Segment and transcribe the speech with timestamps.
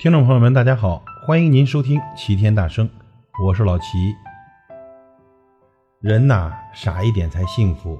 [0.00, 2.88] 听众朋友们，大家好，欢迎您收听齐天大圣，
[3.44, 4.14] 我是老齐。
[6.00, 7.98] 人呐，傻一点才幸福，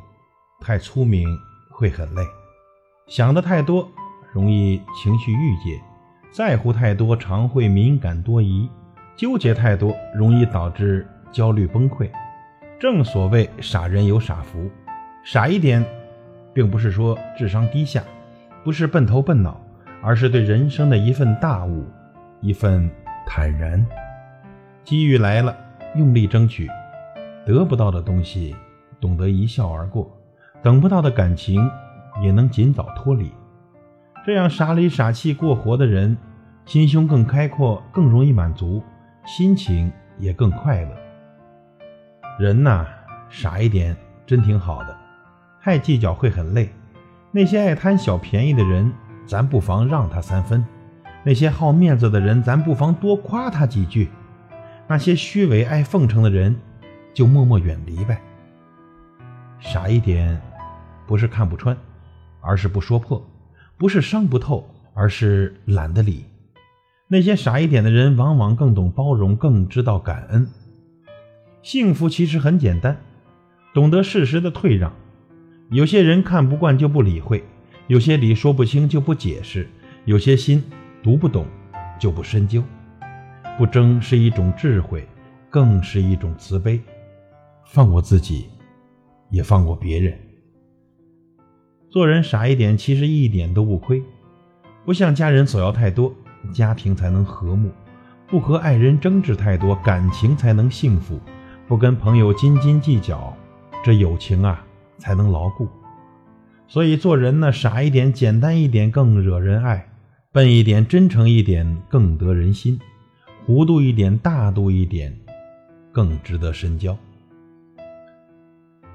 [0.60, 1.26] 太聪明
[1.72, 2.22] 会很累。
[3.08, 3.90] 想的太多，
[4.32, 5.76] 容易情绪郁结；
[6.30, 8.68] 在乎太多，常会敏感多疑；
[9.16, 12.08] 纠结太多，容易导致焦虑崩溃。
[12.78, 14.70] 正所谓傻人有傻福，
[15.24, 15.84] 傻一点，
[16.54, 18.04] 并不是说智商低下，
[18.62, 19.60] 不是笨头笨脑。
[20.02, 21.84] 而是对人生的一份大悟，
[22.40, 22.88] 一份
[23.26, 23.84] 坦然。
[24.84, 25.54] 机遇来了，
[25.96, 26.66] 用力争取；
[27.44, 28.54] 得不到的东西，
[29.00, 30.06] 懂得一笑而过；
[30.62, 31.68] 等不到的感情，
[32.22, 33.30] 也能尽早脱离。
[34.24, 36.16] 这样傻里傻气过活的人，
[36.64, 38.82] 心胸更开阔，更容易满足，
[39.26, 40.90] 心情也更快乐。
[42.38, 42.86] 人呐，
[43.28, 44.96] 傻一点真挺好的，
[45.60, 46.70] 太计较会很累。
[47.30, 48.92] 那些爱贪小便宜的人。
[49.28, 50.64] 咱不妨让他三分，
[51.22, 54.06] 那些好面子的人，咱不妨多夸他几句；
[54.88, 56.56] 那些虚伪爱奉承的人，
[57.12, 58.18] 就默默远离呗。
[59.60, 60.40] 傻一点，
[61.06, 61.76] 不是看不穿，
[62.40, 63.20] 而是不说破；
[63.76, 66.24] 不是伤不透，而是懒得理。
[67.06, 70.48] 那些傻一点的人，往往更懂包容，更知道感恩。
[71.60, 72.96] 幸福其实很简单，
[73.74, 74.90] 懂得适时的退让。
[75.70, 77.44] 有些人看不惯就不理会。
[77.88, 79.66] 有些理说不清就不解释，
[80.04, 80.62] 有些心
[81.02, 81.46] 读不懂
[81.98, 82.62] 就不深究。
[83.56, 85.08] 不争是一种智慧，
[85.48, 86.78] 更是一种慈悲。
[87.64, 88.46] 放过自己，
[89.30, 90.18] 也放过别人。
[91.88, 94.02] 做人傻一点，其实一点都不亏。
[94.84, 96.14] 不向家人索要太多，
[96.52, 97.70] 家庭才能和睦；
[98.26, 101.16] 不和爱人争执太多，感情才能幸福；
[101.66, 103.34] 不跟朋友斤斤计较，
[103.82, 104.62] 这友情啊
[104.98, 105.66] 才能牢固。
[106.70, 109.88] 所以做人呢，傻一点、简单一点更惹人爱；
[110.30, 112.78] 笨一点、真诚一点更得人心；
[113.46, 115.18] 糊涂一点、大度一点
[115.90, 116.96] 更值得深交。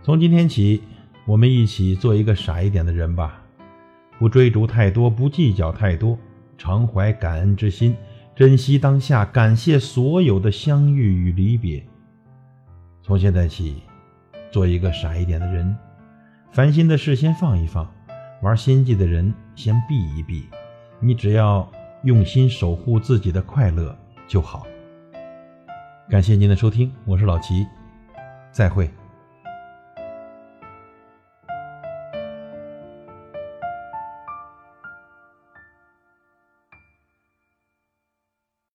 [0.04, 0.84] 从今天起，
[1.26, 3.42] 我们一起做一个傻一点的人吧，
[4.20, 6.16] 不追逐太多，不计较太多，
[6.60, 7.96] 常怀感恩之心，
[8.36, 11.84] 珍惜当下，感谢所有的相遇与离别。
[13.02, 13.82] 从现在起，
[14.52, 15.76] 做一个傻一点的人。
[16.54, 17.92] 烦心的事先放一放，
[18.44, 20.48] 玩心计的人先避一避。
[21.00, 21.68] 你只要
[22.04, 23.98] 用心守护自己的快乐
[24.28, 24.68] 就好。
[26.08, 27.66] 感谢您的收听，我是老齐，
[28.52, 28.88] 再会。